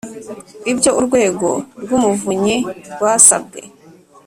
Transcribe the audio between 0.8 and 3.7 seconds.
Urwego rw Umuvunyi rwasabwe